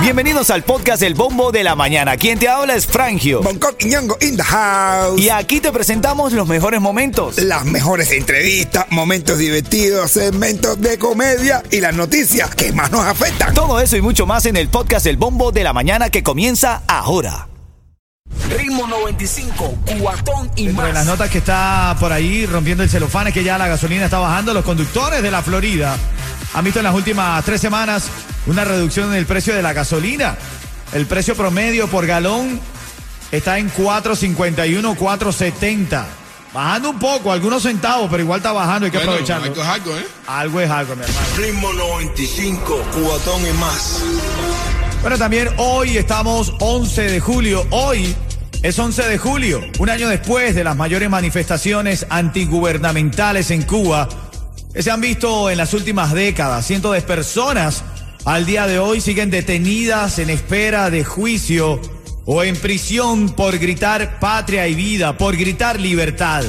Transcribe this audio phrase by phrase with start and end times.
[0.00, 2.16] Bienvenidos al podcast El Bombo de la Mañana.
[2.16, 3.42] Quien te habla es Frangio.
[3.42, 5.20] Bangkok y Ñongo in the house.
[5.20, 7.38] Y aquí te presentamos los mejores momentos.
[7.38, 13.52] Las mejores entrevistas, momentos divertidos, segmentos de comedia y las noticias que más nos afectan.
[13.54, 16.82] Todo eso y mucho más en el podcast El Bombo de la Mañana que comienza
[16.86, 17.48] ahora.
[18.56, 21.14] Ritmo 95, cuatón y Dentro de las más.
[21.18, 24.54] notas que está por ahí rompiendo el celofán es que ya la gasolina está bajando.
[24.54, 25.96] Los conductores de la Florida
[26.56, 28.08] han visto en las últimas tres semanas
[28.46, 30.36] una reducción en el precio de la gasolina.
[30.94, 32.58] El precio promedio por galón
[33.30, 36.04] está en 4.51, 4.70.
[36.54, 39.44] Bajando un poco, algunos centavos, pero igual está bajando, hay que Bueno, aprovecharlo.
[39.48, 40.06] algo es algo, ¿eh?
[40.26, 41.26] Algo es algo, mi hermano.
[41.36, 44.02] Ritmo 95, cuatón y más.
[45.02, 47.66] Bueno, también hoy estamos 11 de julio.
[47.70, 48.16] Hoy
[48.62, 54.08] es 11 de julio, un año después de las mayores manifestaciones antigubernamentales en Cuba
[54.82, 56.66] se han visto en las últimas décadas.
[56.66, 57.82] Cientos de personas
[58.24, 61.80] al día de hoy siguen detenidas en espera de juicio
[62.24, 66.44] o en prisión por gritar patria y vida, por gritar libertad.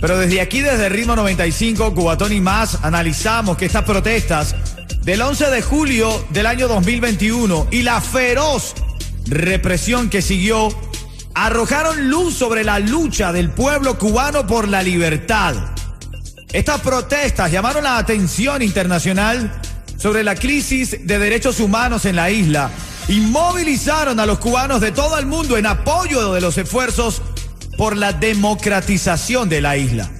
[0.00, 4.54] Pero desde aquí, desde Ritmo 95, Cubatón y más, analizamos que estas protestas
[5.02, 8.74] del 11 de julio del año 2021 y la feroz
[9.26, 10.68] represión que siguió
[11.34, 15.54] arrojaron luz sobre la lucha del pueblo cubano por la libertad.
[16.52, 19.50] Estas protestas llamaron la atención internacional
[19.96, 22.70] sobre la crisis de derechos humanos en la isla
[23.08, 27.22] y movilizaron a los cubanos de todo el mundo en apoyo de los esfuerzos
[27.78, 30.10] por la democratización de la isla.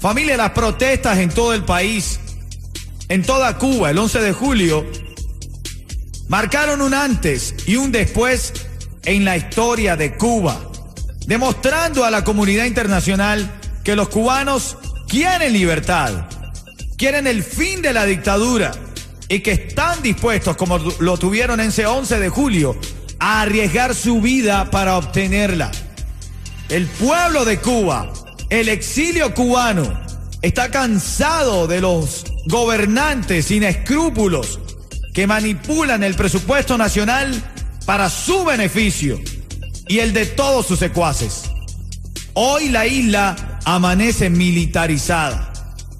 [0.00, 2.18] Familia, las protestas en todo el país,
[3.08, 4.84] en toda Cuba, el 11 de julio,
[6.28, 8.52] marcaron un antes y un después
[9.04, 10.60] en la historia de Cuba,
[11.26, 14.76] demostrando a la comunidad internacional que los cubanos
[15.14, 16.26] quieren libertad,
[16.96, 18.72] quieren el fin de la dictadura
[19.28, 22.76] y que están dispuestos, como lo tuvieron ese 11 de julio,
[23.20, 25.70] a arriesgar su vida para obtenerla.
[26.68, 28.12] El pueblo de Cuba,
[28.50, 29.84] el exilio cubano,
[30.42, 34.58] está cansado de los gobernantes sin escrúpulos
[35.14, 37.40] que manipulan el presupuesto nacional
[37.86, 39.20] para su beneficio
[39.86, 41.44] y el de todos sus secuaces.
[42.32, 45.52] Hoy la isla amanece militarizada.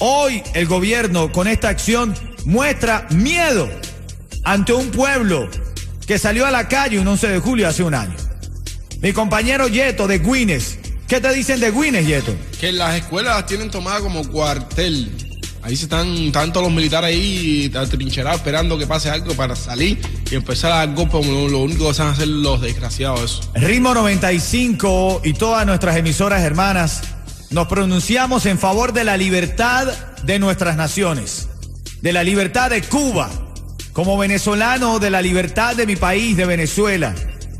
[0.00, 2.14] Hoy el gobierno con esta acción
[2.44, 3.68] muestra miedo
[4.44, 5.48] ante un pueblo
[6.06, 8.14] que salió a la calle un 11 de julio hace un año.
[9.00, 10.78] Mi compañero Yeto de Guinness.
[11.06, 12.34] ¿Qué te dicen de Guinness, Yeto?
[12.60, 15.10] Que las escuelas las tienen tomadas como cuartel.
[15.62, 20.34] Ahí se están tanto los militares ahí atrincherados esperando que pase algo para salir y
[20.34, 23.22] empezar a dar golpes lo, único que saben hacer los desgraciados.
[23.22, 23.50] eso.
[23.54, 27.02] Ritmo 95 y todas nuestras emisoras hermanas
[27.50, 29.88] nos pronunciamos en favor de la libertad
[30.22, 31.48] de nuestras naciones,
[32.02, 33.30] de la libertad de Cuba,
[33.92, 37.14] como venezolano, de la libertad de mi país, de Venezuela.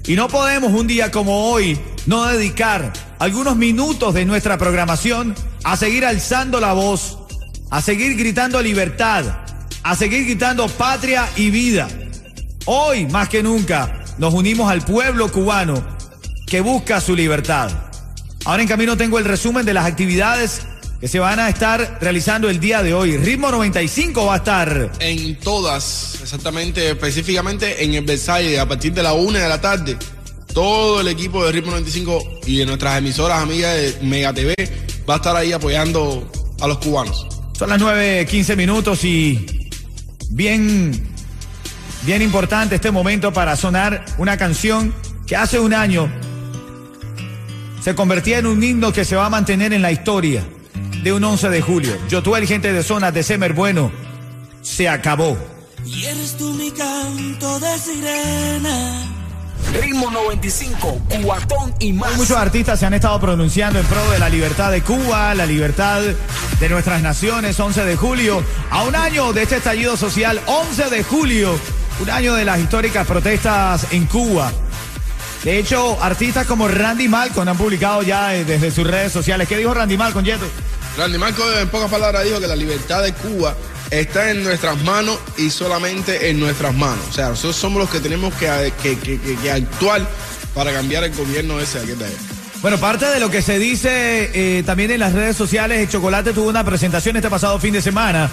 [0.06, 5.34] Y no podemos un día como hoy no dedicar algunos minutos de nuestra programación
[5.64, 7.18] a seguir alzando la voz,
[7.70, 9.24] a seguir gritando libertad,
[9.82, 11.88] a seguir gritando patria y vida.
[12.66, 15.82] Hoy, más que nunca, nos unimos al pueblo cubano
[16.46, 17.87] que busca su libertad.
[18.48, 20.62] Ahora en camino tengo el resumen de las actividades
[21.02, 23.18] que se van a estar realizando el día de hoy.
[23.18, 29.02] Ritmo 95 va a estar En todas, exactamente, específicamente en el Versailles, a partir de
[29.02, 29.98] la una de la tarde,
[30.54, 34.54] todo el equipo de Ritmo 95 y de nuestras emisoras amigas de Mega TV
[35.06, 36.32] va a estar ahí apoyando
[36.62, 37.26] a los cubanos.
[37.52, 39.68] Son las 9.15 minutos y
[40.30, 41.06] bien,
[42.00, 44.94] bien importante este momento para sonar una canción
[45.26, 46.10] que hace un año
[47.80, 50.44] se convertía en un himno que se va a mantener en la historia
[51.02, 51.96] de un 11 de julio.
[52.08, 53.90] Yo tuve el gente de zonas de Semer Bueno,
[54.62, 55.36] se acabó.
[55.84, 59.04] Y eres tú mi canto de sirena.
[59.80, 62.16] Ritmo 95, cuatón y más.
[62.16, 66.00] Muchos artistas se han estado pronunciando en pro de la libertad de Cuba, la libertad
[66.58, 71.02] de nuestras naciones, 11 de julio, a un año de este estallido social, 11 de
[71.04, 71.58] julio,
[72.00, 74.52] un año de las históricas protestas en Cuba.
[75.44, 79.46] De hecho, artistas como Randy Malcolm han publicado ya eh, desde sus redes sociales.
[79.48, 80.46] ¿Qué dijo Randy Malcolm, Yeto?
[80.96, 83.54] Randy Marco en pocas palabras dijo que la libertad de Cuba
[83.90, 87.04] está en nuestras manos y solamente en nuestras manos.
[87.08, 90.04] O sea, nosotros somos los que tenemos que, que- que- que- que actuar
[90.54, 91.94] para cambiar el gobierno ese de.
[92.60, 96.32] Bueno, parte de lo que se dice eh, también en las redes sociales, el Chocolate
[96.32, 98.28] tuvo una presentación este pasado fin de semana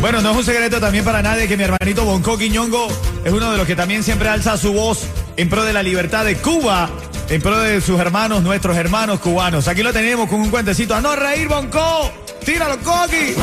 [0.00, 2.88] Bueno, no es un secreto también para nadie que mi hermanito Bonco Quiñongo
[3.22, 5.04] es uno de los que también siempre alza su voz
[5.36, 6.88] en pro de la libertad de Cuba,
[7.28, 9.68] en pro de sus hermanos, nuestros hermanos cubanos.
[9.68, 10.94] Aquí lo tenemos con un cuentecito.
[10.94, 12.10] ¡A no reír, Bonco!
[12.44, 13.34] ¡Tíralo, Coqui!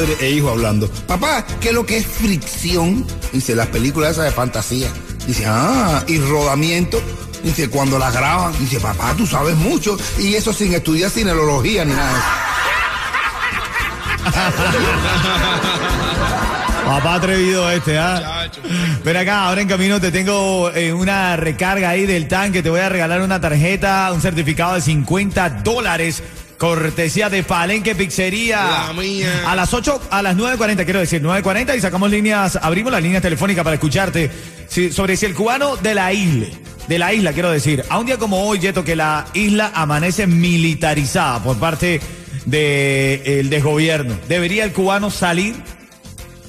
[0.00, 0.88] Padre e hijo hablando.
[1.06, 3.06] Papá, ¿qué es lo que es fricción?
[3.34, 4.88] Dice, las películas esas de fantasía.
[5.26, 7.02] Dice, ah, y rodamiento.
[7.44, 8.58] Dice, cuando las graban.
[8.58, 9.98] Dice, papá, tú sabes mucho.
[10.18, 12.28] Y eso sin estudiar cineología ni nada de eso.
[16.86, 18.48] Papá atrevido este, ¿ah?
[19.04, 22.62] Ven acá, ahora en camino te tengo eh, una recarga ahí del tanque.
[22.62, 26.22] Te voy a regalar una tarjeta, un certificado de 50 dólares.
[26.60, 28.86] Cortesía de Palenque Pizzería.
[28.88, 29.44] La mía.
[29.46, 33.22] A las 8, a las 9.40, quiero decir, 9.40 y sacamos líneas, abrimos las líneas
[33.22, 34.30] telefónicas para escucharte
[34.68, 36.48] si- sobre si el cubano de la isla,
[36.86, 40.26] de la isla, quiero decir, a un día como hoy, Yeto, que la isla amanece
[40.26, 41.98] militarizada por parte
[42.44, 44.18] del desgobierno.
[44.28, 45.54] ¿Debería el cubano salir?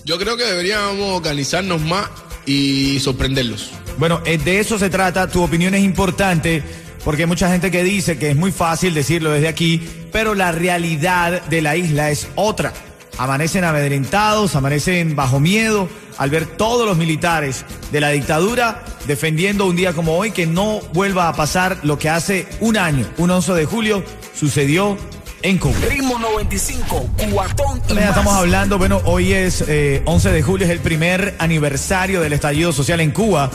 [0.03, 2.09] Yo creo que deberíamos organizarnos más
[2.45, 3.69] y sorprenderlos.
[3.97, 5.27] Bueno, eh, de eso se trata.
[5.29, 6.63] Tu opinión es importante
[7.03, 10.51] porque hay mucha gente que dice que es muy fácil decirlo desde aquí, pero la
[10.51, 12.73] realidad de la isla es otra.
[13.17, 19.75] Amanecen amedrentados, amanecen bajo miedo al ver todos los militares de la dictadura defendiendo un
[19.75, 23.53] día como hoy que no vuelva a pasar lo que hace un año, un 11
[23.53, 24.03] de julio,
[24.35, 24.97] sucedió
[25.43, 25.73] en Cuba.
[25.89, 28.09] Ritmo 95, cuatón y Ya más.
[28.09, 32.71] estamos hablando, bueno, hoy es eh, 11 de julio, es el primer aniversario del estallido
[32.71, 33.49] social en Cuba.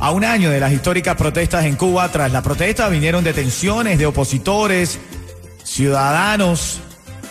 [0.00, 4.06] A un año de las históricas protestas en Cuba, tras la protesta vinieron detenciones de
[4.06, 4.98] opositores,
[5.62, 6.80] ciudadanos,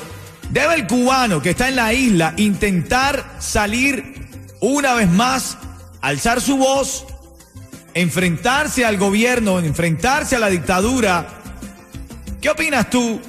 [0.50, 4.28] debe el cubano que está en la isla intentar salir
[4.60, 5.58] una vez más,
[6.02, 7.06] alzar su voz
[7.94, 11.43] enfrentarse al gobierno, enfrentarse a la dictadura.
[12.44, 13.22] ¿Qué opinas tú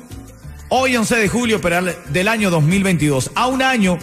[0.71, 3.97] hoy 11 de julio pero del año 2022, a un año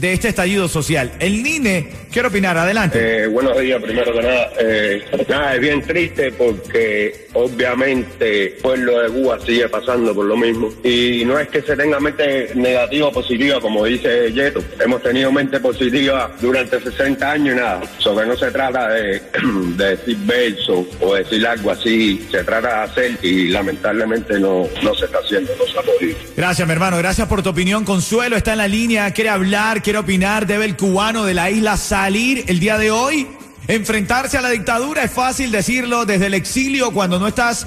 [0.00, 1.12] de este estallido social?
[1.20, 3.24] El NINE, quiero opinar, adelante.
[3.24, 4.50] Eh, buenos días, primero que nada.
[4.58, 10.36] Eh, nada, es bien triste porque obviamente el pueblo de Cuba sigue pasando por lo
[10.36, 10.72] mismo.
[10.82, 14.62] Y no es que se tenga mente negativa o positiva, como dice Yeto.
[14.80, 17.82] Hemos tenido mente positiva durante 60 años y nada.
[17.98, 19.20] Sobre no se trata de,
[19.76, 22.26] de decir verso o decir algo así.
[22.30, 26.16] Se trata de hacer y lamentablemente no, no se está haciendo, no se ha podido.
[26.36, 26.96] Gracias, mi hermano.
[26.96, 27.84] Gracias por tu opinión.
[27.84, 30.46] Consuelo está en la línea, quiere hablar, quiere opinar.
[30.46, 33.26] ¿Debe el cubano de la isla salir el día de hoy?
[33.68, 37.66] Enfrentarse a la dictadura es fácil decirlo desde el exilio cuando no estás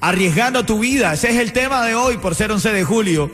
[0.00, 1.12] arriesgando tu vida.
[1.14, 3.30] Ese es el tema de hoy por ser 11 de julio.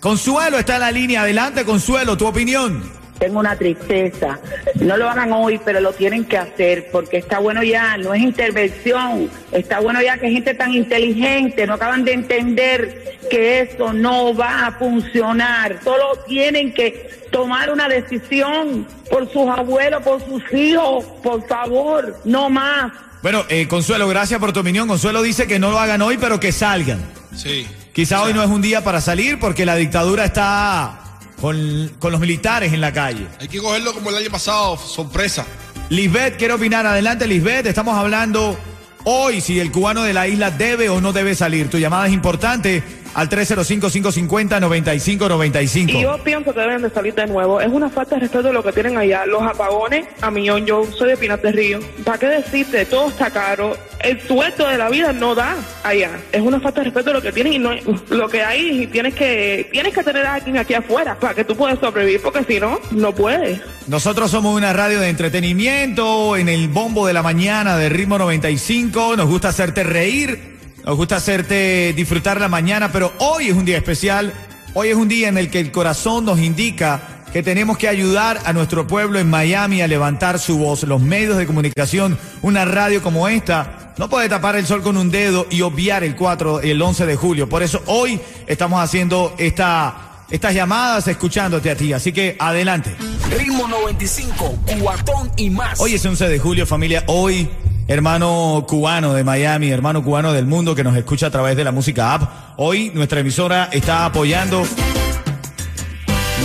[0.00, 1.22] Consuelo está en la línea.
[1.22, 2.95] Adelante, Consuelo, tu opinión.
[3.18, 4.38] Tengo una tristeza.
[4.80, 8.22] No lo hagan hoy, pero lo tienen que hacer porque está bueno ya, no es
[8.22, 9.30] intervención.
[9.52, 14.66] Está bueno ya que gente tan inteligente no acaban de entender que eso no va
[14.66, 15.80] a funcionar.
[15.82, 21.04] Solo tienen que tomar una decisión por sus abuelos, por sus hijos.
[21.22, 22.92] Por favor, no más.
[23.22, 24.86] Bueno, eh, Consuelo, gracias por tu opinión.
[24.86, 27.00] Consuelo dice que no lo hagan hoy, pero que salgan.
[27.34, 27.66] Sí.
[27.92, 31.05] Quizá hoy no es un día para salir porque la dictadura está
[31.40, 33.26] con, con los militares en la calle.
[33.40, 35.46] Hay que cogerlo como el año pasado, sorpresa.
[35.88, 36.86] Lisbeth quiere opinar.
[36.86, 37.66] Adelante, Lisbeth.
[37.66, 38.58] Estamos hablando
[39.04, 41.70] hoy si el cubano de la isla debe o no debe salir.
[41.70, 42.82] Tu llamada es importante
[43.16, 45.88] al 305-550-9595.
[45.88, 47.62] Y yo pienso que deben de salir de nuevo.
[47.62, 49.24] Es una falta de respeto lo que tienen allá.
[49.24, 51.80] Los apagones, a millón, yo soy de Pinas de Río.
[52.04, 52.84] ¿Para qué decirte?
[52.84, 53.74] Todo está caro.
[54.00, 56.10] El sueldo de la vida no da allá.
[56.30, 57.70] Es una falta de respeto lo que tienen y no
[58.10, 58.82] lo que hay.
[58.82, 62.20] Y tienes que, tienes que tener a alguien aquí afuera para que tú puedas sobrevivir,
[62.20, 63.62] porque si no, no puedes.
[63.88, 69.16] Nosotros somos una radio de entretenimiento en el bombo de la mañana de ritmo 95.
[69.16, 70.55] Nos gusta hacerte reír.
[70.86, 74.32] Nos gusta hacerte disfrutar la mañana, pero hoy es un día especial.
[74.72, 78.38] Hoy es un día en el que el corazón nos indica que tenemos que ayudar
[78.44, 80.84] a nuestro pueblo en Miami a levantar su voz.
[80.84, 85.10] Los medios de comunicación, una radio como esta, no puede tapar el sol con un
[85.10, 87.48] dedo y obviar el 4, el 11 de julio.
[87.48, 91.94] Por eso hoy estamos haciendo esta, estas llamadas escuchándote a ti.
[91.94, 92.94] Así que adelante.
[93.36, 95.80] Ritmo 95, cuatón y más.
[95.80, 97.02] Hoy es 11 de julio, familia.
[97.08, 97.50] Hoy,
[97.88, 101.72] hermano cubano de Miami, hermano cubano del mundo que nos escucha a través de la
[101.72, 102.54] música app.
[102.56, 104.66] Hoy nuestra emisora está apoyando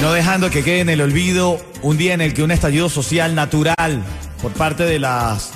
[0.01, 3.35] no dejando que quede en el olvido un día en el que un estallido social
[3.35, 4.01] natural
[4.41, 5.51] por parte de las,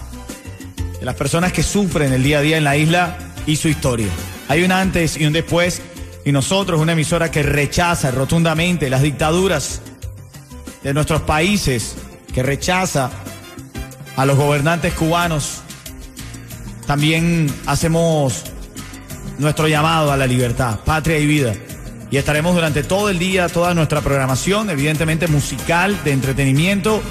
[1.00, 4.08] de las personas que sufren el día a día en la isla y su historia.
[4.48, 5.82] Hay un antes y un después
[6.26, 9.82] y nosotros, una emisora que rechaza rotundamente las dictaduras
[10.84, 11.96] de nuestros países,
[12.34, 13.10] que rechaza
[14.16, 15.62] a los gobernantes cubanos,
[16.86, 18.44] también hacemos
[19.38, 21.54] nuestro llamado a la libertad, patria y vida.
[22.12, 27.02] Y estaremos durante todo el día, toda nuestra programación, evidentemente musical, de entretenimiento,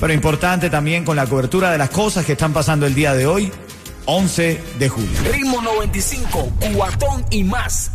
[0.00, 3.26] pero importante también con la cobertura de las cosas que están pasando el día de
[3.26, 3.52] hoy,
[4.06, 5.10] 11 de julio.
[5.30, 7.90] Ritmo 95, cuatón y más.